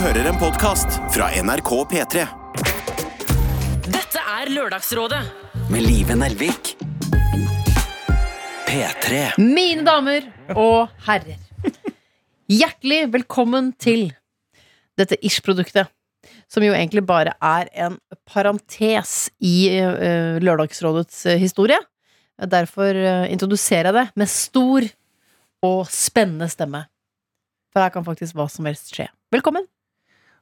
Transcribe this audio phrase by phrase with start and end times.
[0.00, 2.22] hører en podkast fra NRK P3.
[3.84, 5.18] Dette er Lørdagsrådet
[5.68, 6.70] Med Live Nelvik.
[8.64, 9.18] P3.
[9.42, 10.24] Mine damer
[10.54, 11.36] og herrer.
[12.48, 14.06] Hjertelig velkommen til
[14.96, 15.90] dette Ish-produktet.
[16.48, 21.76] Som jo egentlig bare er en parentes i uh, Lørdagsrådets uh, historie.
[22.40, 24.88] Derfor uh, introduserer jeg det med stor
[25.68, 26.86] og spennende stemme.
[27.68, 29.10] For her kan faktisk hva som helst skje.
[29.36, 29.68] Velkommen.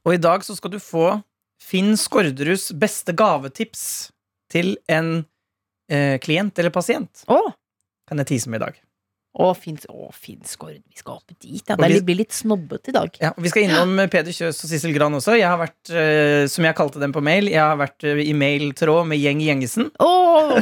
[0.06, 1.18] Og i dag så skal du få
[1.62, 3.82] Finn Skårderuds beste gavetips
[4.52, 5.24] til en
[5.90, 7.24] eh, klient eller pasient.
[7.28, 7.50] Oh.
[8.08, 8.78] Kan jeg tise med i dag.
[9.38, 10.38] Å, fin, å, fin.
[10.42, 10.50] Vi
[10.98, 11.62] skal opp dit.
[11.62, 11.76] Ja.
[11.78, 13.18] Det blir litt snobbete i dag.
[13.22, 15.36] Ja, og Vi skal innom Peder Kjøs og Sissel Gran også.
[15.38, 18.34] Jeg har vært, eh, som jeg kalte dem på mail, jeg har vært eh, i
[18.36, 19.90] mailtråd med Gjeng Gjengesen.
[20.02, 20.56] Oh,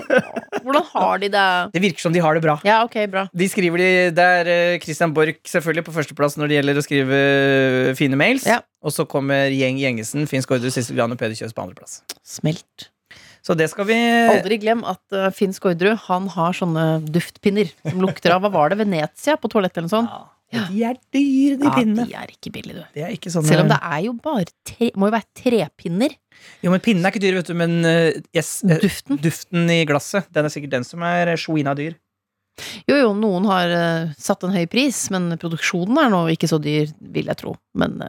[0.61, 1.47] hvordan har de det?
[1.73, 2.59] Det virker som de har det bra.
[2.69, 3.27] Ja, ok, bra.
[3.33, 6.84] De skriver de, Det er eh, Christian Borch selvfølgelig på førsteplass når det gjelder å
[6.84, 8.45] skrive eh, fine mails.
[8.48, 8.61] Ja.
[8.84, 12.03] Og så kommer Gjeng Gjengesen, Finn Skårderud, Sissel Gran og Peder Kjøs på andreplass.
[12.27, 12.91] Smelt.
[13.47, 18.00] Så det skal vi Aldri glem at uh, Finn Skårderud Han har sånne duftpinner som
[18.03, 18.80] lukter av Hva var det?
[18.83, 20.16] Venezia på toalettet eller noe sånt?
[20.55, 22.06] Ja, De er dyre, de Ja, pinnene.
[22.06, 22.97] de er ikke billige, du.
[22.97, 26.16] Det er ikke sånne Selv om det er jo bare tre, Må jo være trepinner.
[26.62, 29.19] Jo, men Pinnen er ikke dyr, vet du, men eh, yes, eh, Duften.
[29.22, 31.97] duften i glasset Den er sikkert den som er sjoina dyr.
[32.88, 36.56] Jo, jo, noen har uh, satt en høy pris, men produksjonen er nå ikke så
[36.62, 37.53] dyr, vil jeg tro.
[37.77, 38.08] Men uh,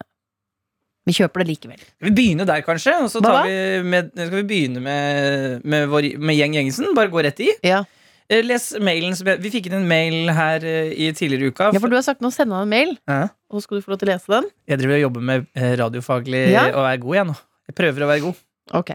[1.08, 1.84] vi kjøper det likevel.
[2.04, 2.94] Vi begynner der, kanskje?
[3.06, 3.54] Og så tar vi
[3.88, 6.90] med, skal vi begynne med, med, vår, med Gjeng Gjengesen?
[6.98, 7.48] Bare gå rett i.
[7.66, 7.86] Ja.
[8.28, 11.70] Eh, Les mailen Vi fikk inn en mail her eh, i tidligere uka.
[11.72, 13.30] ja, for du har sagt nå å sende en mail, Ja.
[13.48, 14.50] og så skal du få lov til å lese den.
[14.68, 16.66] Jeg driver og jobber med eh, radiofaglig Ja.
[16.76, 17.38] og er god, jeg nå.
[17.72, 18.44] Jeg prøver å være god.
[18.82, 18.92] Ok.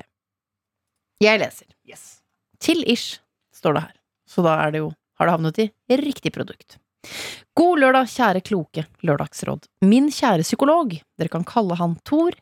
[1.23, 1.67] Jeg leser.
[1.89, 2.05] Yes.
[2.61, 3.19] Til ish,
[3.57, 3.97] står det her.
[4.29, 6.77] Så da er det jo, har det havnet i riktig produkt.
[7.59, 9.67] God lørdag, kjære kloke lørdagsråd.
[9.85, 12.37] Min kjære psykolog, dere kan kalle han Thor,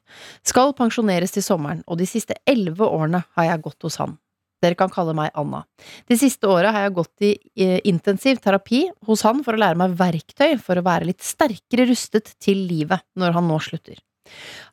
[0.47, 4.19] skal pensjoneres til sommeren, og de siste elleve årene har jeg gått hos han.
[4.61, 5.63] Dere kan kalle meg Anna.
[6.09, 9.81] De siste åra har jeg gått i eh, intensiv terapi hos han for å lære
[9.81, 13.97] meg verktøy for å være litt sterkere rustet til livet når han nå slutter.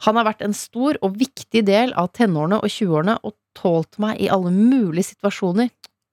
[0.05, 4.19] Han har vært en stor og viktig del av tenårene og 20-årene og tålt meg
[4.21, 5.71] i alle mulige situasjoner.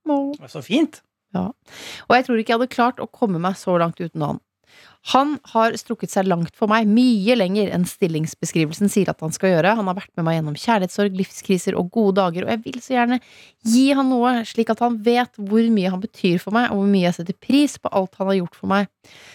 [0.08, 0.46] Åh.
[0.48, 1.02] Så fint.
[1.42, 4.42] Og jeg tror ikke jeg hadde klart å komme meg så langt uten han.
[5.12, 9.52] Han har strukket seg langt for meg, mye lenger enn stillingsbeskrivelsen sier at han skal
[9.52, 9.74] gjøre.
[9.76, 12.96] Han har vært med meg gjennom kjærlighetssorg, livskriser og gode dager, og jeg vil så
[12.96, 13.18] gjerne
[13.68, 16.94] gi han noe, slik at han vet hvor mye han betyr for meg, og hvor
[16.94, 18.88] mye jeg setter pris på alt han har gjort for meg.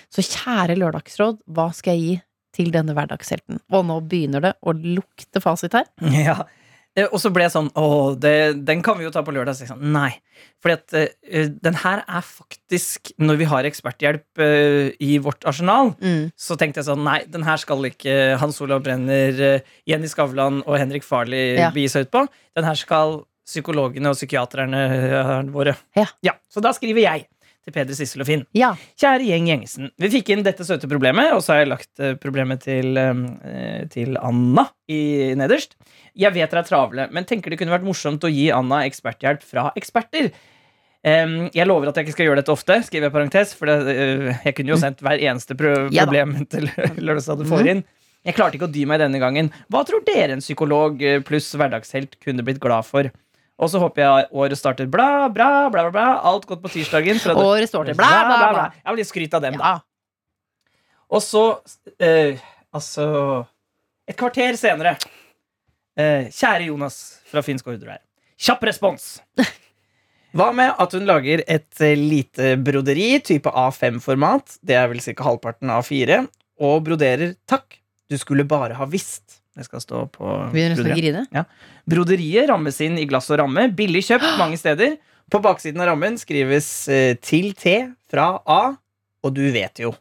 [0.09, 2.17] Så kjære lørdagsråd, hva skal jeg gi
[2.59, 3.61] til denne hverdagshelten?
[3.69, 5.91] Og nå begynner det å lukte fasit her.
[6.29, 6.41] Ja.
[6.99, 7.85] Eh, Og så ble jeg sånn Å,
[8.19, 8.33] det,
[8.67, 9.55] den kan vi jo ta på lørdag.
[9.57, 10.11] Så jeg sånn, Nei.
[10.63, 15.93] Fordi at eh, den her er faktisk Når vi har eksperthjelp uh, i vårt arsenal,
[15.99, 16.29] Mm.
[16.37, 20.61] så tenkte jeg sånn Nei, den her skal ikke Hans Olav Brenner, uh, Jenny Skavlan
[20.65, 21.71] og Henrik Farley Ja.
[21.75, 22.25] begi seg ut på.
[22.55, 25.73] Den her skal psykologene og psykiaterne våre.
[25.97, 26.35] Ja.
[26.53, 27.25] Så da skriver jeg
[27.69, 28.43] til Peder, Sissel og Finn.
[28.57, 28.73] Ja.
[28.99, 29.91] Kjære gjeng Gjengesen.
[30.01, 33.83] Vi fikk inn dette søte problemet, og så har jeg lagt eh, problemet til, eh,
[33.93, 35.77] til Anna i nederst.
[36.17, 39.45] Jeg vet dere er travle, men tenker det kunne vært morsomt å gi Anna eksperthjelp
[39.45, 40.31] fra eksperter.
[40.99, 43.77] Um, jeg lover at jeg ikke skal gjøre dette ofte, skriver jeg parentes, for det,
[43.87, 46.67] uh, jeg kunne jo sendt hver eneste pro Ja problem til
[46.99, 47.85] Lørdagsrådet får inn.
[48.27, 49.47] Jeg klarte ikke å dy meg denne gangen.
[49.71, 53.07] Hva tror dere en psykolog pluss hverdagshelt kunne blitt glad for?
[53.59, 56.07] Og så håper jeg året starter bla, bla, bla, bla, bla.
[56.29, 57.19] Alt godt på tirsdagen.
[57.35, 58.67] Året starter bla, bla, bla, bla.
[58.79, 59.73] Jeg vil litt skryt av dem, da.
[61.09, 61.43] Og så
[61.97, 63.05] eh, Altså
[64.09, 64.93] Et kvarter senere.
[65.99, 66.99] Eh, kjære Jonas
[67.29, 68.03] fra Finsk ordre her.
[68.39, 69.09] Kjapp respons.
[70.37, 75.15] Hva med at hun lager et eh, lite broderi, type A5-format, det er vel ca.
[75.25, 76.21] halvparten av A4,
[76.61, 79.38] og broderer 'Takk, du skulle bare ha visst'.
[79.59, 81.27] Det skal stå på broderiet.
[81.35, 81.43] Ja.
[81.89, 84.95] Broderiet rammes inn i glass og ramme, billig kjøpt mange steder.
[85.29, 88.61] På baksiden av rammen skrives eh, 'til T' fra A,
[89.19, 89.91] og du vet jo.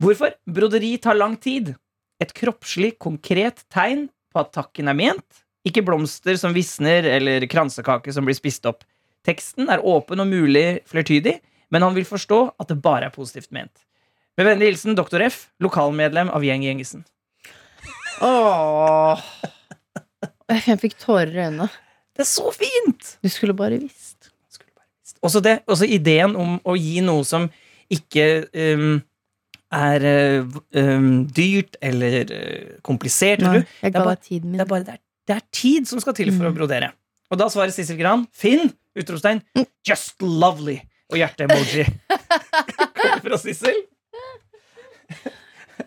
[0.00, 0.32] Hvorfor?
[0.46, 1.74] Broderi tar lang tid.
[2.22, 5.42] Et kroppslig, konkret tegn på at takken er ment.
[5.66, 8.86] Ikke blomster som visner, eller kransekake som blir spist opp.
[9.26, 13.50] Teksten er åpen og mulig flertydig, men han vil forstå at det bare er positivt
[13.52, 13.74] ment.
[14.38, 15.26] Med vennlig hilsen Dr.
[15.26, 17.04] F, lokalmedlem av Gjeng Gjengesen.
[18.20, 19.20] Åh.
[20.50, 21.68] Jeg fikk tårer i øynene.
[22.16, 23.14] Det er så fint!
[23.22, 24.30] Du skulle bare visst.
[25.22, 27.46] Også, det, også ideen om å gi noe som
[27.92, 28.24] ikke
[28.56, 29.00] um,
[29.74, 33.42] er uh, um, dyrt eller uh, komplisert.
[33.44, 34.62] Nei, jeg det, ga bare, deg tiden det, min.
[34.64, 36.56] er bare, det, er, det er tid som skal til for å Mm.
[36.56, 36.92] brodere.
[37.30, 38.72] Og da svarer Sissel Gran Finn!
[38.98, 39.42] Utropstegn.
[39.86, 40.78] Just lovely!
[41.12, 41.84] Og hjerte-emoji.
[42.96, 43.76] Kommer fra Sissel.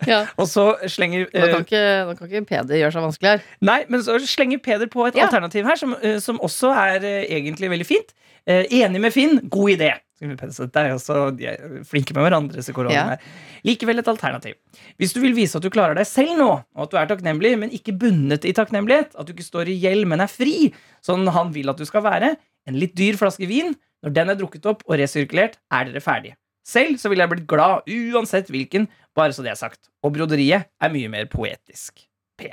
[0.12, 0.20] Ja.
[0.40, 3.44] Og så slenger Da eh, kan ikke, da kan ikke Peder gjøre seg vanskelig her.
[3.64, 5.26] Nei, men så slenger Peder på et Ja.
[5.28, 8.14] alternativ her, som, eh, som også er eh, egentlig veldig fint.
[8.46, 9.92] Eh, enig med Finn, god idé.
[10.20, 13.32] Det er også, de er flinke med hverandre, psykologene Ja.
[13.64, 14.54] Likevel et alternativ.
[15.00, 17.54] Hvis du vil vise at du klarer deg selv nå, og at du er takknemlig,
[17.58, 20.72] men ikke bundet i takknemlighet, at du ikke står i gjeld, men er fri,
[21.04, 22.36] sånn han vil at du skal være,
[22.68, 23.74] en litt dyr flaske vin,
[24.04, 26.36] når den er drukket opp og resirkulert, er dere ferdige.
[26.64, 29.90] Selv så ville jeg blitt glad uansett hvilken, bare så det er sagt.
[30.02, 32.06] Og broderiet er mye mer poetisk.
[32.40, 32.48] P.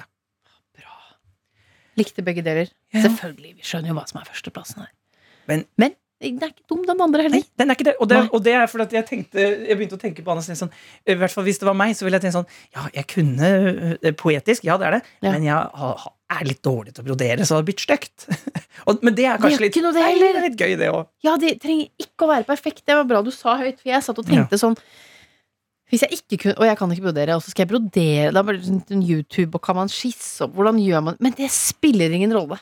[2.00, 2.70] Likte begge deler.
[2.94, 3.02] Ja.
[3.04, 3.56] Selvfølgelig.
[3.60, 4.92] Vi skjønner jo hva som er førsteplassen her.
[5.48, 7.46] Men- Men det er ikke dum, den andre Nei, heller.
[7.58, 7.94] den er ikke det.
[7.98, 10.60] Og det, og det er fordi jeg tenkte Jeg begynte å tenke på Anne Steen
[10.60, 10.72] sånn
[11.10, 13.50] I hvert fall hvis det var meg, så ville jeg tenke sånn Ja, jeg kunne
[13.98, 15.02] øh, Poetisk, ja, det er det.
[15.26, 15.34] Ja.
[15.34, 15.58] Men jeg
[16.32, 18.28] er litt dårlig til å brodere, så det har blitt stygt.
[19.06, 21.08] Men det er Det er kanskje litt det Nei, det er litt gøy, det òg.
[21.26, 22.84] Ja, det trenger ikke å være perfekt.
[22.86, 24.78] Det var bra du sa høyt, for jeg satt og tenkte sånn
[25.92, 28.32] Hvis jeg ikke kunne Og jeg kan ikke brodere, og så skal jeg brodere.
[28.38, 32.14] Da bare sånn YouTube, og kan man skisse opp Hvordan gjør man Men det spiller
[32.14, 32.62] ingen rolle.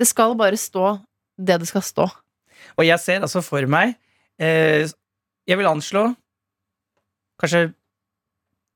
[0.00, 0.96] Det skal bare stå
[1.34, 2.04] det det skal stå.
[2.78, 3.94] Og jeg ser altså for meg
[4.40, 4.86] eh,
[5.48, 6.08] Jeg vil anslå
[7.40, 7.72] kanskje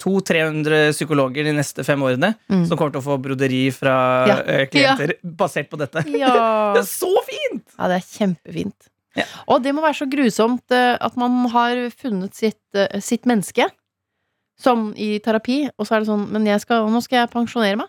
[0.03, 2.67] 200-300 psykologer de neste fem årene Mm.
[2.69, 4.37] som kommer til å få broderi fra Ja.
[4.43, 6.05] klienter klienter basert på dette.
[6.15, 6.73] Ja.
[6.77, 7.65] Det er så fint!
[7.79, 8.89] Ja, det er kjempefint.
[9.17, 9.25] Ja.
[9.49, 13.67] Og det må være så grusomt eh, at man har funnet sitt, eh, sitt menneske,
[14.59, 17.77] som i terapi, og så er det sånn Men jeg skal, nå skal jeg pensjonere
[17.79, 17.89] meg.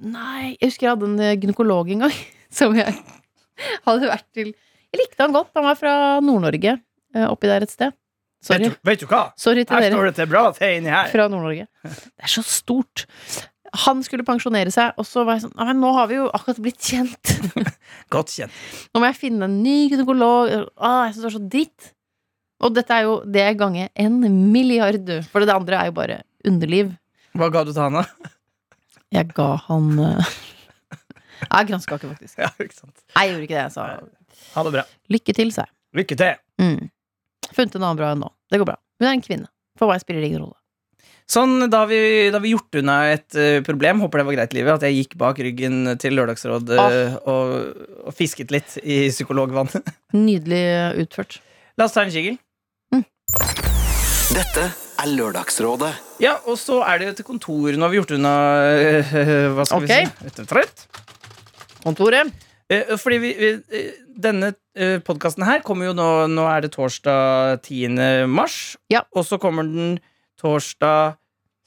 [0.00, 2.14] Nei, jeg husker jeg hadde en eh, gynekolog en gang
[2.50, 2.94] som jeg
[3.86, 4.54] hadde vært til
[4.94, 5.50] Jeg likte han godt.
[5.58, 5.94] Han var fra
[6.24, 6.78] Nord-Norge,
[7.14, 7.94] eh, oppi der et sted.
[8.44, 8.68] Sorry.
[8.68, 9.22] Vet, du, vet du hva?
[9.38, 11.08] Sorry til Her dere står det til bra til inni her.
[11.10, 11.66] fra Nord-Norge.
[11.82, 13.06] Det er så stort.
[13.84, 16.80] Han skulle pensjonere seg, og så var jeg sånn Nå har vi jo akkurat blitt
[16.80, 17.34] kjent.
[18.14, 18.54] Godt kjent.
[18.94, 20.54] Nå må jeg finne en ny gynekolog.
[20.78, 21.90] Åh, jeg synes det er så dritt.
[22.64, 24.16] Og dette er jo det ganger en
[24.54, 25.18] milliard, du.
[25.30, 26.94] For det andre er jo bare underliv.
[27.38, 28.32] Hva ga du til han, da?
[29.14, 30.32] Jeg ga han uh...
[31.56, 32.38] Jeg granska ikke, faktisk.
[32.40, 32.94] Ja, ikke sant.
[33.14, 33.66] Jeg gjorde ikke det.
[33.74, 33.88] så
[34.54, 34.86] Ha det bra.
[35.08, 35.74] lykke til, sa jeg.
[36.02, 36.40] Lykke til.
[36.60, 36.88] Mm.
[37.48, 38.32] Funnet en annen bra enn nå.
[38.52, 38.78] Det går bra.
[39.00, 39.48] Hun er en kvinne.
[39.78, 40.58] For meg spiller det ingen rolle.
[41.28, 42.00] Sånn, da har vi,
[42.32, 44.00] da har vi gjort unna et uh, problem.
[44.00, 44.78] Håper det var greit, livet.
[44.78, 49.68] At jeg gikk bak ryggen til Lørdagsrådet eh, og, og fisket litt i psykologvann.
[50.16, 50.62] Nydelig
[51.04, 51.40] utført.
[51.76, 52.38] La oss ta en jiggle.
[54.28, 55.92] Dette er Lørdagsrådet.
[56.24, 57.76] Ja, og så er det til kontor.
[57.76, 58.34] Nå har vi gjort unna
[59.04, 59.12] uh,
[59.58, 60.08] Hva skal okay.
[60.08, 60.48] vi si?
[60.56, 60.88] Rett
[61.78, 61.86] og slett.
[61.86, 62.32] Kontoret.
[62.68, 64.52] Eh, fordi vi, vi, eh, denne
[65.02, 68.26] podkasten her kommer jo nå Nå er det torsdag 10.
[68.30, 68.76] mars.
[68.92, 69.02] Ja.
[69.16, 69.96] Og så kommer den
[70.38, 71.16] torsdag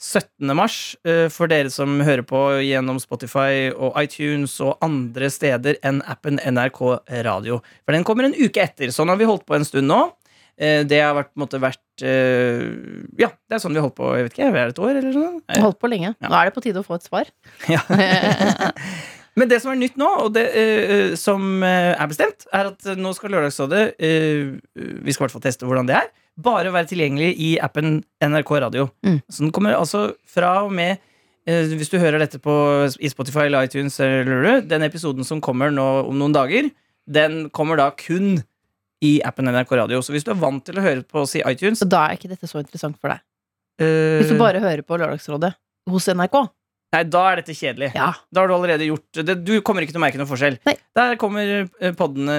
[0.02, 0.56] 17.
[0.58, 6.02] mars eh, for dere som hører på gjennom Spotify og iTunes og andre steder enn
[6.10, 6.82] appen NRK
[7.28, 7.60] Radio.
[7.86, 8.90] For den kommer en uke etter.
[8.94, 10.02] Sånn har vi holdt på en stund nå.
[10.58, 12.66] Eh, det har vært, på en måte vært eh,
[13.22, 14.92] Ja, det er sånn vi har holdt på jeg vet ikke, er det et år
[14.98, 15.40] eller sånn?
[15.68, 16.16] Holdt på lenge.
[16.18, 16.28] Ja.
[16.28, 17.30] Nå er det på tide å få et svar.
[17.70, 17.86] Ja.
[19.40, 22.90] Men det som er nytt nå, og det uh, som eh, er bestemt, er at
[23.00, 26.10] nå skal Lørdagsrådet uh, Vi skal i hvert fall teste hvordan det er.
[26.42, 28.90] Bare være tilgjengelig i appen NRK Radio.
[29.08, 29.22] Mm.
[29.32, 31.00] Så den kommer altså fra og med
[31.48, 32.54] uh, Hvis du hører dette på,
[33.00, 36.68] i Spotify eller iTunes, eller, den episoden som kommer nå om noen dager,
[37.08, 38.42] den kommer da kun
[39.02, 40.04] i appen NRK Radio.
[40.04, 42.20] Så hvis du er vant til å høre på oss i iTunes Så da er
[42.20, 43.24] ikke dette så interessant for deg.
[43.82, 45.56] Hvis du bare hører på Lørdagsrådet
[45.90, 46.44] hos NRK.
[46.92, 47.88] Nei, da er dette kjedelig.
[47.96, 48.10] Ja.
[48.36, 49.36] Da har du allerede gjort det.
[49.48, 50.58] Du kommer ikke til å merke noen forskjell.
[50.68, 50.74] Nei.
[50.98, 52.36] Der kommer eh, poddene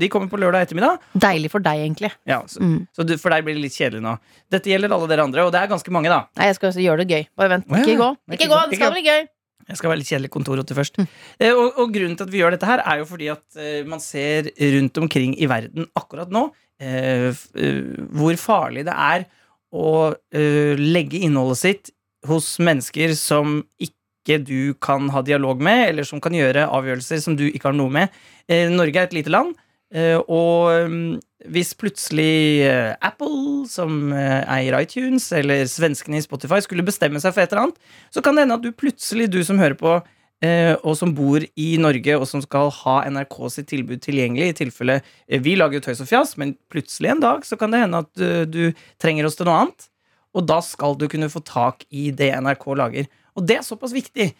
[0.00, 1.02] De kommer på lørdag ettermiddag.
[1.20, 2.08] Deilig for deg, egentlig.
[2.28, 2.86] Ja, så, Mm.
[2.96, 4.14] så du, for deg blir det litt kjedelig nå.
[4.50, 6.22] Dette gjelder alle dere andre, og det er ganske mange, da.
[6.40, 7.26] Nei, jeg skal også gjøre det gøy.
[7.36, 7.68] Bare vent.
[7.82, 8.08] Ikke gå.
[8.38, 9.28] Ikke gå, det skal bli gøy.
[9.68, 10.96] Jeg skal være litt kjedelig kontorrotte først.
[10.98, 11.06] Mm.
[11.38, 13.84] Eh, og, og grunnen til at vi gjør dette her, er jo fordi at eh,
[13.86, 16.46] man ser rundt omkring i verden akkurat nå
[16.82, 17.78] eh, eh,
[18.16, 19.28] hvor farlig det er
[19.72, 19.92] å
[20.34, 21.92] eh, legge innholdet sitt
[22.28, 27.36] hos mennesker som ikke du kan ha dialog med, eller som kan gjøre avgjørelser som
[27.38, 28.22] du ikke har noe med.
[28.46, 29.54] Eh, Norge er et lite land,
[29.94, 31.20] eh, og mm,
[31.52, 37.42] hvis plutselig eh, Apple, som eier iTunes, eller svenskene i Spotify, skulle bestemme seg for
[37.42, 40.00] et eller annet, så kan det hende at du plutselig, du som hører på,
[40.42, 44.96] og som bor i Norge, og som skal ha NRK sitt tilbud tilgjengelig, i tilfelle
[45.38, 48.24] Vi lager jo tøys og fjas, men plutselig en dag så kan det hende at
[48.50, 49.86] du trenger oss til noe annet.
[50.32, 53.08] Og da skal du kunne få tak i det NRK lager.
[53.36, 54.30] Og det er såpass viktig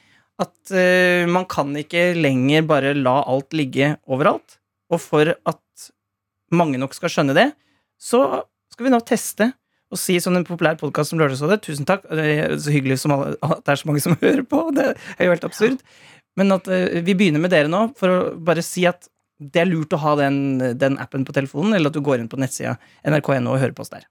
[0.42, 4.58] at uh, man kan ikke lenger bare la alt ligge overalt.
[4.92, 5.90] Og for at
[6.52, 7.50] mange nok skal skjønne det,
[8.00, 9.52] så skal vi nå teste
[9.92, 13.12] og si som en populær podkast som Lørdagsrådet Tusen takk, det er så hyggelig som
[13.12, 14.64] alle, at det er så mange som hører på.
[14.76, 15.82] Det er jo helt absurd.
[16.40, 19.08] Men at uh, vi begynner med dere nå, for å bare si at
[19.40, 20.36] det er lurt å ha den,
[20.78, 22.76] den appen på telefonen, eller at du går inn på nettsida
[23.08, 24.06] nrk.no og hører på oss der.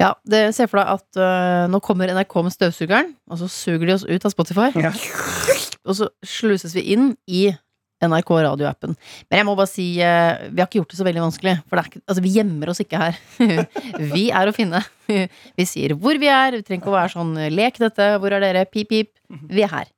[0.00, 3.86] Ja, det ser for deg at uh, nå kommer NRK med støvsugeren, og så suger
[3.86, 4.72] de oss ut av Spotify.
[4.80, 4.94] Ja.
[5.84, 7.50] Og så sluses vi inn i
[8.00, 8.94] NRK radioappen.
[9.28, 11.54] Men jeg må bare si, uh, vi har ikke gjort det så veldig vanskelig.
[11.68, 13.18] For det er ikke, altså, vi gjemmer oss ikke her.
[14.14, 14.80] vi er å finne.
[15.58, 16.56] Vi sier hvor vi er.
[16.56, 19.10] Vi trenger ikke å være sånn lek dette, hvor er dere, pip, pip.
[19.28, 19.90] Vi er her.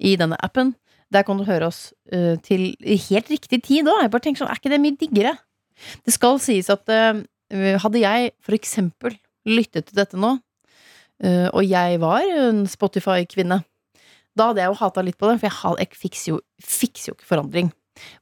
[0.00, 0.72] I denne appen.
[1.14, 4.02] Der kan du høre oss uh, til helt riktig tid òg.
[4.02, 5.36] Jeg bare tenker sånn, er ikke det mye diggere?
[6.06, 7.22] Det skal sies at uh,
[7.84, 9.14] hadde jeg for eksempel
[9.46, 13.60] lyttet til dette nå, uh, og jeg var en Spotify-kvinne,
[14.34, 17.12] da hadde jeg jo hata litt på det, for jeg, had, jeg fikser jo, fikser
[17.12, 17.70] jo ikke forandring.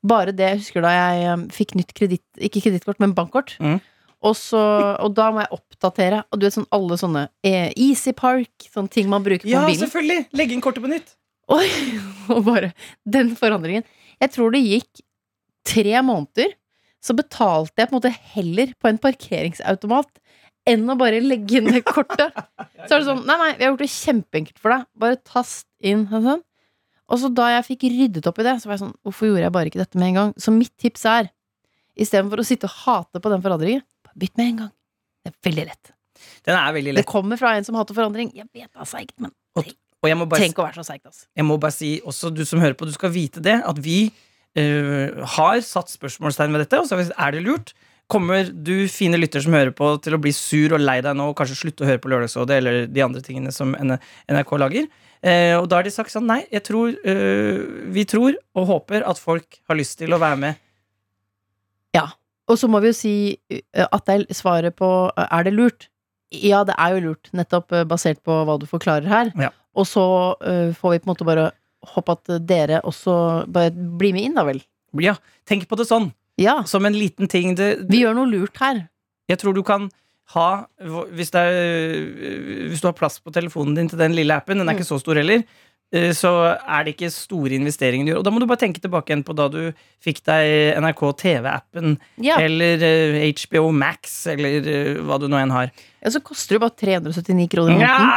[0.05, 3.55] Bare det jeg husker da jeg øh, fikk nytt kreditt, ikke kredittkort, men bankkort.
[3.63, 3.79] Mm.
[4.23, 4.61] Og, så,
[5.03, 6.21] og da må jeg oppdatere.
[6.31, 9.65] Og du vet sånn alle sånne eh, Easy Park, sånne ting man bruker på Ja,
[9.65, 9.83] mobilen.
[9.87, 10.27] selvfølgelig!
[10.39, 11.17] Legge inn kortet på nytt.
[11.51, 11.67] Oi,
[12.35, 12.73] og bare
[13.09, 13.87] den forandringen.
[14.23, 15.03] Jeg tror det gikk
[15.67, 16.55] tre måneder,
[17.03, 20.21] så betalte jeg på en måte heller på en parkeringsautomat
[20.71, 22.31] enn å bare legge inn det kortet.
[22.87, 24.85] Så er det sånn, nei, nei, vi har gjort det kjempeenkelt for deg.
[25.03, 26.05] Bare tast inn.
[26.11, 26.43] Sånn, sånn.
[27.13, 29.43] Og så da jeg fikk ryddet opp i det, så var jeg sånn, hvorfor gjorde
[29.45, 30.31] jeg bare ikke dette med en gang?
[30.41, 31.29] Så mitt tips er,
[31.99, 34.71] istedenfor å sitte og hate på den forandringen, bare bytt med en gang.
[35.23, 35.93] Det er veldig lett.
[36.47, 38.33] Den er veldig Det kommer fra en som hater forandring.
[38.39, 39.69] Jeg vet altså ikke, men Og
[40.03, 41.27] bare tenk å være så seigt, altså.
[41.39, 44.11] jeg må bare si, også du som hører på, du skal vite det, at vi
[44.59, 47.75] uh, har satt spørsmålstegn ved dette, og så er det lurt.
[48.11, 51.31] Kommer du fine lytter som hører på, til å bli sur og lei deg nå
[51.31, 54.91] og kanskje slutte å høre på Lørdagsrådet eller de andre tingene som NRK lager?
[55.23, 57.63] Eh, og da har de sagt sånn nei, jeg tror, eh,
[57.95, 60.61] vi tror og håper at folk har lyst til å være med.
[61.97, 62.09] Ja.
[62.51, 63.15] Og så må vi jo si
[63.55, 65.87] uh, at det er svaret på uh, er det lurt.
[66.35, 69.31] Ja, det er jo lurt, nettopp basert på hva du forklarer her.
[69.39, 69.53] Ja.
[69.79, 70.05] Og så
[70.37, 71.51] uh, får vi på en måte bare
[71.95, 73.15] håpe at dere også
[73.51, 74.61] bare blir med inn, da vel.
[75.01, 75.17] Ja,
[75.49, 77.57] tenk på det sånn, Ja, som en liten ting.
[77.57, 78.87] Det, vi gjør noe lurt her.
[79.29, 79.91] Jeg tror du kan
[80.33, 80.47] ha
[81.13, 81.59] hvis, det er,
[82.71, 85.01] hvis du har plass på telefonen din til den lille appen, den er ikke så
[85.01, 85.59] stor heller, eh,
[86.17, 88.21] så er det ikke store investeringer du gjør.
[88.23, 89.59] Og da må du bare tenke tilbake igjen på da du
[90.03, 95.53] fikk deg NRK TV-appen, Ja, eller eh, HBO Max, eller eh, hva du nå enn
[95.53, 95.69] har.
[96.01, 98.09] ja Så koster det bare 379 kroner i måneden.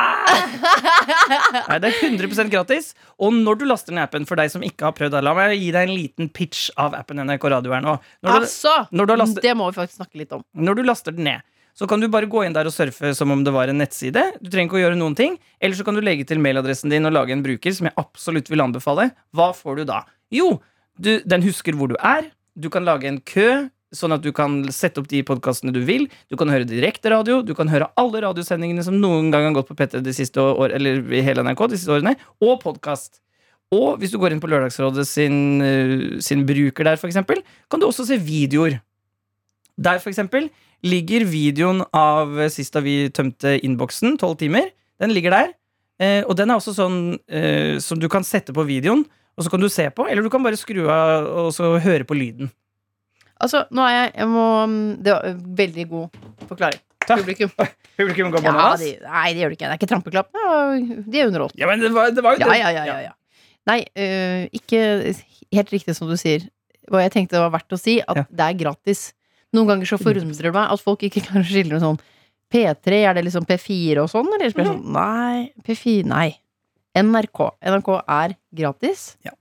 [1.70, 2.92] Nei, det er 100% gratis.
[3.22, 5.72] Og når du laster ned appen, for deg som ikke har prøvd la meg gi
[5.76, 7.98] deg en liten pitch av appen NRK Radio her nå.
[8.26, 8.76] Når du, Altså!
[8.92, 10.44] når du lastet- Det må vi faktisk snakke litt om.
[10.56, 11.42] Når du laster den ned,
[11.76, 14.22] så kan du bare gå inn der og surfe som om det var en nettside.
[14.40, 15.36] Du trenger ikke å gjøre noen ting.
[15.60, 18.52] Eller så kan du legge til mailadressen din og lage en bruker, som jeg absolutt
[18.52, 19.10] vil anbefale.
[19.36, 20.06] Hva får du da?
[20.32, 20.54] Jo,
[20.96, 22.30] du, den husker hvor du er.
[22.56, 26.08] Du kan lage en kø, sånn at du kan sette opp de podkastene du vil.
[26.32, 27.42] Du kan høre direkte radio.
[27.44, 30.78] Du kan høre alle radiosendingene som noen gang har gått på P3 de siste år,
[30.80, 33.20] eller i hele NRK de siste årene, og podkast.
[33.76, 37.88] Og hvis du går inn på Lørdagsrådet sin, eh, sin bruker der, eksempel, kan du
[37.90, 38.80] også se videoer.
[39.76, 40.48] Der, for eksempel,
[40.86, 44.70] ligger videoen av eh, sist da vi tømte innboksen, tolv timer.
[45.02, 45.54] Den ligger der.
[46.02, 47.00] Eh, og den er også sånn
[47.32, 50.32] eh, som du kan sette på videoen, og så kan du se på, eller du
[50.32, 52.52] kan bare skru av og så høre på lyden.
[53.44, 54.44] Altså, nå er jeg, jeg må,
[55.04, 56.80] Det var en veldig god forklaring.
[57.06, 57.20] Takk.
[57.20, 57.52] Publikum.
[58.00, 59.66] Publikum går Ja, de, nei, det gjør det ikke.
[59.68, 60.30] Det er ikke trampeklapp.
[61.06, 61.58] De er underholdt.
[61.60, 62.58] Ja, men det var, det var jo Ja, det.
[62.64, 63.14] ja, ja, ja, ja.
[63.66, 64.80] Nei, øh, ikke
[65.58, 66.48] helt riktig som du sier.
[66.92, 69.08] Hva jeg tenkte det var verdt å si, at det er gratis.
[69.56, 72.02] Noen ganger så forundrer det meg at folk ikke klarer å skille sånn
[72.54, 74.52] P3, er det liksom P4 og sånn, eller?
[74.52, 76.28] Så blir jeg sånn, nei, P4, nei.
[76.96, 77.42] NRK.
[77.66, 79.08] NRK er gratis.
[79.26, 79.34] Ja.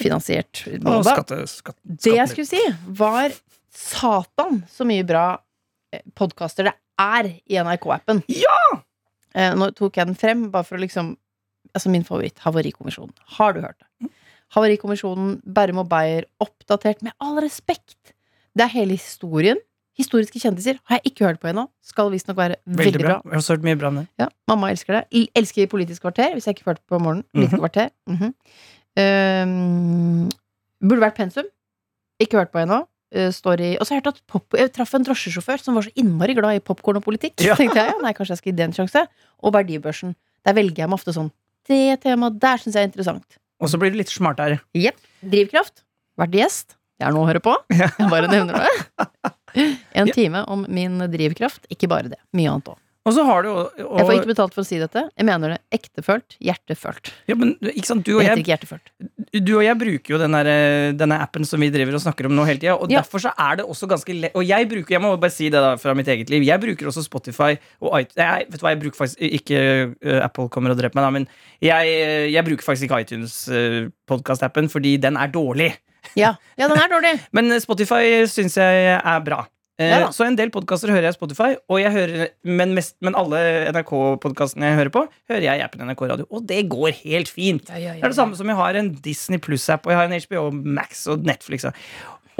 [0.00, 0.64] Finansiert.
[0.80, 2.62] Og skatte, skatt, det jeg skulle si,
[2.96, 3.34] var
[3.70, 5.24] satan så mye bra
[6.18, 8.22] podkaster det er i NRK-appen.
[8.32, 8.60] Ja!
[9.34, 11.16] Eh, nå tok jeg den frem, bare for å liksom
[11.70, 13.12] Altså min favoritt, Havarikommisjonen.
[13.36, 14.08] Har du hørt det?
[14.56, 18.10] Havarikommisjonen, Bærum og Beyer, oppdatert med all respekt.
[18.60, 19.60] Det er hele historien.
[19.96, 21.64] Historiske kjendiser har jeg ikke hørt på ennå.
[21.84, 23.14] Skal visstnok være veldig, Veldig bra.
[23.22, 23.32] bra.
[23.32, 24.04] Jeg har hørt mye bra om det.
[24.20, 25.02] Ja, mamma elsker det.
[25.16, 27.24] L- Elsker Politisk kvarter, hvis jeg ikke hørte på morgenen.
[27.32, 27.58] Mm -hmm.
[27.58, 27.88] kvarter.
[28.06, 28.32] Mm -hmm.
[29.00, 30.30] um,
[30.88, 31.48] burde vært pensum.
[32.20, 32.86] Ikke hørt på ennå.
[33.12, 35.82] Eh, står Og så har jeg hørt at pop, Jeg traff en drosjesjåfør som var
[35.82, 37.40] så innmari glad i popkorn og politikk.
[37.40, 37.54] Ja.
[37.60, 39.06] Tenkte jeg, ja, nei, kanskje jeg skal gi det en sjanse.
[39.42, 40.14] Og verdibørsen.
[40.46, 41.30] Der velger jeg meg ofte sånn
[41.68, 43.38] Det temaet der syns jeg er interessant.
[43.60, 44.60] Og så blir du litt smartere.
[44.74, 44.96] Jepp.
[45.22, 45.82] Drivkraft.
[46.16, 46.76] Vært gjest.
[47.00, 47.56] Det er noe å høre på.
[47.72, 49.08] Jeg bare nevner det.
[49.98, 51.64] En time om min drivkraft.
[51.74, 52.20] Ikke bare det.
[52.38, 52.78] Mye annet òg.
[53.08, 55.00] Og så har du og, Jeg får ikke betalt for å si dette.
[55.16, 56.36] Jeg mener det ektefølt.
[56.44, 57.08] Hjertefølt.
[57.26, 58.92] ja, men, ikke sant, du og jeg ikke hjertefølt.
[59.32, 62.28] du og jeg bruker jo den der, eh, denne appen som vi driver og snakker
[62.28, 62.76] om nå hele tida.
[62.76, 63.00] Og Ja.
[63.00, 65.64] derfor så er det også ganske lett Og jeg bruker jeg må bare si det
[65.64, 66.44] da fra mitt eget liv.
[66.44, 68.20] Jeg bruker også Spotify og iTunes.
[68.20, 69.58] Jeg, vet du hva, jeg bruker faktisk ikke
[70.04, 71.28] eh, Apple kommer og dreper meg, da, men
[71.64, 75.72] jeg, jeg bruker faktisk ikke iTunes-podkast-appen fordi den er dårlig.
[76.18, 77.14] Ja, ja den er dårlig.
[77.36, 79.44] Men Spotify syns jeg er bra.
[79.80, 83.14] Eh, Ja så en del podkaster hører jeg Spotify, og jeg hører, men, mest, men
[83.16, 83.38] alle
[83.72, 86.26] NRK-podkastene jeg hører på, hører jeg i appen NRK Radio.
[86.30, 87.64] Og det går helt fint.
[87.70, 90.50] Det er det samme som jeg har en Disney Pluss-app, og jeg har en HBO
[90.52, 91.64] Max og Netflix.
[91.64, 91.72] ja.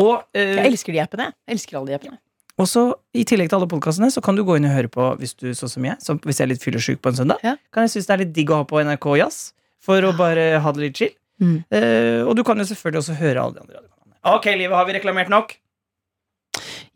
[0.01, 1.31] Og, uh, Jeg elsker de appene.
[1.49, 2.19] Jeg elsker alle de appene.
[2.61, 2.83] og så
[3.17, 5.51] I tillegg til alle podkastene Så kan du gå inn og høre på hvis du
[5.57, 7.41] sånn som jeg så Hvis jeg er litt fyllesyk på en søndag.
[7.45, 7.57] Ja.
[7.73, 10.61] Kan jeg synes det er litt digg å ha på NRK Jazz for å bare
[10.61, 11.13] ha det litt chill.
[11.41, 11.57] Mm.
[11.73, 14.19] Eh, og du kan jo selvfølgelig også høre alle de andre radiokanalene.
[14.37, 15.55] Ok, Livet, har vi reklamert nok?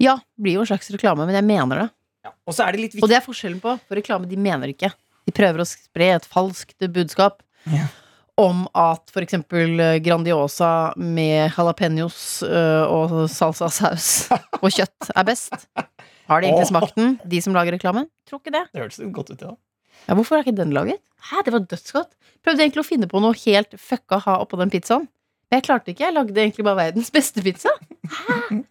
[0.03, 1.89] Ja, blir jo en slags reklame, men jeg mener det.
[2.49, 4.91] Og så er det Og det er forskjellen på, for reklame de mener ikke.
[5.25, 7.87] De prøver å spre et falskt budskap Ja.
[8.37, 14.29] om at eksempel eh, Grandiosa med jalapeños og og salsasaus
[14.61, 15.55] og kjøtt er best.
[16.29, 18.09] Har de egentlig smakt den, de som lager reklamen?
[18.29, 18.65] Tror ikke det.
[18.73, 19.55] Det hørtes godt ut, ja.
[20.09, 21.01] Ja, Hvorfor er ikke den laget?
[21.31, 22.13] Hæ, det var dødsgodt.
[22.45, 25.07] Prøvde egentlig å finne på noe helt fucka ha oppå den pizzaen.
[25.49, 26.05] Men jeg klarte ikke.
[26.07, 27.73] Jeg lagde egentlig bare verdens beste pizza.
[28.05, 28.65] Hæ?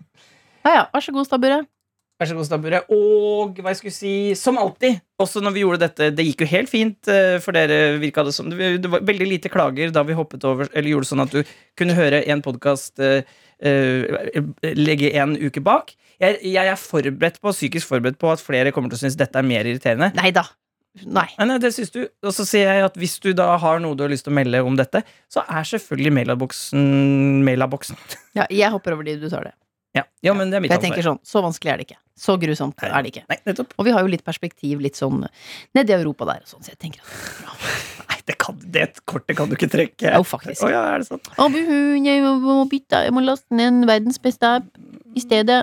[0.63, 1.67] Ja ja, vær så god, stabburet.
[2.21, 2.91] Vær så god, stabburet.
[2.93, 6.49] Og hva jeg skulle si, som alltid, også når vi gjorde dette Det gikk jo
[6.53, 8.51] helt fint eh, for dere, virka det som.
[8.53, 11.41] Det var veldig lite klager da vi hoppet over Eller gjorde sånn at du
[11.79, 13.01] kunne høre en podkast
[13.63, 15.93] legge en uke bak.
[16.21, 19.39] Jeg, jeg er forberedt på, psykisk forberedt på at flere kommer til å synes dette
[19.39, 20.11] er mer irriterende.
[20.17, 20.45] Nei da.
[21.01, 21.25] Nei.
[21.39, 22.03] Nei, nei, det synes du.
[22.21, 24.37] Og så sier jeg at hvis du da har noe du har lyst til å
[24.37, 26.83] melde om dette, så er selvfølgelig mailaboksen
[27.47, 27.97] mailaboksen.
[28.37, 29.55] Ja, jeg hopper over de du tar det.
[29.93, 30.03] Ja.
[30.25, 31.99] ja, men det er mitt For jeg tenker sånn, så vanskelig er det ikke.
[32.17, 33.25] Så grusomt er det ikke.
[33.29, 33.75] Nei, nettopp.
[33.77, 35.19] Og vi har jo litt perspektiv litt sånn
[35.77, 37.67] nedi Europa der og sånn, så jeg tenker at
[38.09, 40.13] Nei, det, kan, det kortet kan du ikke trekke.
[40.15, 40.65] Jo, faktisk.
[40.65, 41.29] Å ja, er det sant?
[41.37, 44.69] Å, bu- jeg må bytte, jeg må laste ned en verdens beste app
[45.13, 45.61] i stedet.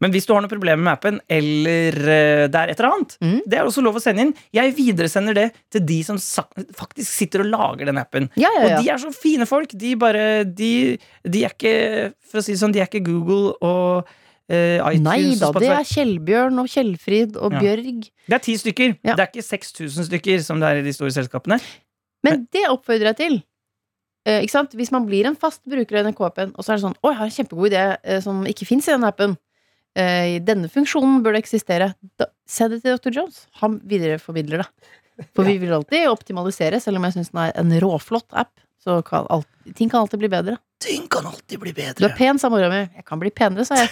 [0.00, 3.16] Men hvis du har noen problemer med appen, eller eh, det er et eller annet,
[3.20, 3.40] Mm.
[3.46, 4.34] det er også lov å sende inn.
[4.56, 8.30] Jeg videresender det til de som faktisk sitter og lager den appen.
[8.40, 9.74] Ja, ja, Og de er så fine folk.
[9.76, 10.96] De bare De,
[11.28, 14.08] de er ikke For å si det sånn, de er ikke Google og
[14.50, 17.60] Uh, iTunes Nei da, det er Kjellbjørn og Kjellfrid og Ja.
[17.62, 18.08] Bjørg.
[18.26, 18.96] Det er ti stykker.
[19.06, 19.14] Ja.
[19.14, 21.60] Det er ikke 6000 stykker som det er i de store selskapene.
[22.26, 23.36] Men det oppfordrer jeg til.
[24.26, 24.42] Eh?
[24.74, 27.18] Hvis man blir en fast bruker av NRK-appen, og så er det sånn Å, jeg
[27.20, 29.36] har en kjempegod idé eh, som ikke fins i den appen.
[29.98, 31.92] Eh, denne funksjonen bør det eksistere.
[32.20, 33.14] Da, se det til Dr.
[33.16, 33.44] Jones.
[33.62, 34.68] Han videreformidler det.
[35.36, 38.52] For vi vil alltid optimalisere, selv om jeg syns den er en råflott app.
[38.80, 40.56] Så kan alt, ting kan alltid bli bedre.
[40.80, 41.98] Ting kan alltid bli bedre.
[42.00, 42.86] Du er pen, sa mora mi.
[42.96, 43.90] Jeg kan bli penere, sa jeg.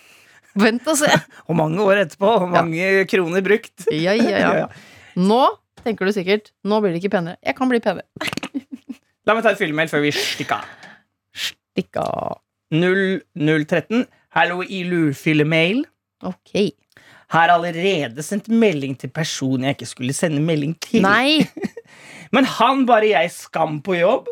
[0.62, 1.10] Vent og se.
[1.48, 3.84] Og mange år etterpå, og mange kroner brukt.
[3.92, 4.70] Ja, ja, ja.
[5.20, 5.42] Nå
[5.82, 7.36] tenker du sikkert Nå blir det ikke penere.
[7.44, 8.08] Jeg kan bli penere.
[9.28, 10.88] La meg ta et fyllemail før vi stikker av.
[11.36, 12.06] Stikka.
[12.72, 14.06] 0013.
[14.32, 15.82] Hallo, Ilu, fyllemail.
[16.24, 16.70] Ok.
[17.34, 21.04] Har allerede sendt melding til personen jeg ikke skulle sende melding til.
[21.04, 21.44] Nei!
[22.34, 24.30] Men han bare jeg skam på jobb.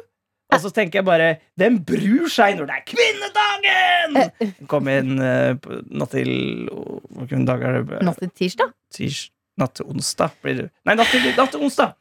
[0.51, 1.27] Og så tenker jeg bare
[1.61, 4.65] Den bryr seg når det er kvinnedagen!
[4.73, 5.53] Kom inn uh,
[5.93, 6.33] natt til
[7.21, 8.01] Hvilken dag er det?
[8.09, 8.73] Natt til tirsdag?
[8.97, 9.27] Tirs,
[9.61, 10.69] natt til onsdag blir det.
[10.89, 11.93] Nei, natt til, natt til onsdag.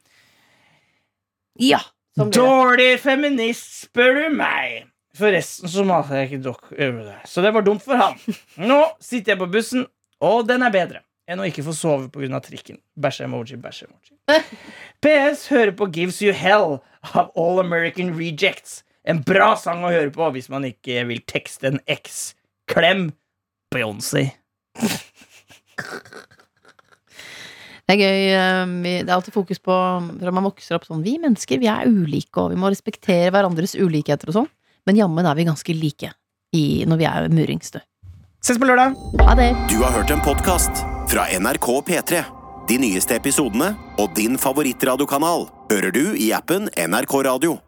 [1.60, 1.82] Ja.
[2.16, 2.32] Sånn.
[2.34, 4.89] Dårlig feminist, spør du meg.
[5.20, 7.16] Forresten så maser jeg ikke dere over det.
[7.28, 8.18] Så det var dumt for han.
[8.60, 9.86] Nå sitter jeg på bussen,
[10.24, 12.40] og den er bedre enn å ikke få sove pga.
[12.42, 12.80] trikken.
[12.98, 14.16] Bæsje-emoji, bæsje-emoji.
[15.04, 16.80] PS hører på Gives You Hell
[17.14, 18.80] av All American Rejects.
[19.06, 22.34] En bra sang å høre på hvis man ikke vil tekste en X.
[22.70, 23.12] Klem
[23.74, 24.32] Beyoncé.
[27.90, 28.26] Det er gøy.
[28.34, 29.74] eh, Det er alltid fokus på
[30.20, 33.74] Fra man vokser opp sånn Vi mennesker, vi er ulike, og vi må respektere hverandres
[33.78, 34.50] ulikheter og sånn.
[34.86, 36.12] Men jammen er vi ganske like
[36.56, 37.80] i, når vi er murings, du.
[38.40, 38.96] Ses på lørdag.
[39.20, 39.50] Ha det!
[39.70, 42.22] Du har hørt en podkast fra NRK P3.
[42.70, 47.58] De nyeste episodene og din favorittradiokanal hører du i appen NRK Radio.